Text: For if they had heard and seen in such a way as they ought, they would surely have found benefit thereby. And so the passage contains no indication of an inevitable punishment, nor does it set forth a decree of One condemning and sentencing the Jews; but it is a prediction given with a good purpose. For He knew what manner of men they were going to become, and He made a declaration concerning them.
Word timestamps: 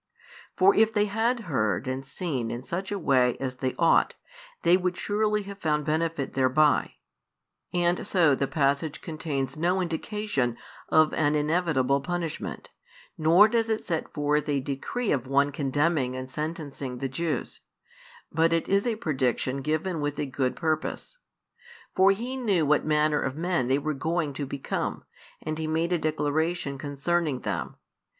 For 0.57 0.73
if 0.73 0.91
they 0.91 1.05
had 1.05 1.41
heard 1.41 1.87
and 1.87 2.03
seen 2.03 2.49
in 2.49 2.63
such 2.63 2.91
a 2.91 2.97
way 2.97 3.37
as 3.39 3.57
they 3.57 3.75
ought, 3.77 4.15
they 4.63 4.75
would 4.75 4.97
surely 4.97 5.43
have 5.43 5.59
found 5.59 5.85
benefit 5.85 6.33
thereby. 6.33 6.93
And 7.71 8.07
so 8.07 8.33
the 8.33 8.47
passage 8.47 9.01
contains 9.01 9.57
no 9.57 9.79
indication 9.79 10.57
of 10.89 11.13
an 11.13 11.35
inevitable 11.35 12.01
punishment, 12.01 12.71
nor 13.15 13.47
does 13.47 13.69
it 13.69 13.83
set 13.85 14.11
forth 14.11 14.49
a 14.49 14.59
decree 14.59 15.11
of 15.11 15.27
One 15.27 15.51
condemning 15.51 16.15
and 16.15 16.31
sentencing 16.31 16.97
the 16.97 17.07
Jews; 17.07 17.61
but 18.31 18.53
it 18.53 18.67
is 18.67 18.87
a 18.87 18.95
prediction 18.95 19.61
given 19.61 20.01
with 20.01 20.17
a 20.19 20.25
good 20.25 20.55
purpose. 20.55 21.19
For 21.95 22.09
He 22.09 22.35
knew 22.35 22.65
what 22.65 22.83
manner 22.83 23.21
of 23.21 23.35
men 23.35 23.67
they 23.67 23.77
were 23.77 23.93
going 23.93 24.33
to 24.33 24.47
become, 24.47 25.03
and 25.43 25.59
He 25.59 25.67
made 25.67 25.93
a 25.93 25.99
declaration 25.99 26.79
concerning 26.79 27.41
them. 27.41 27.75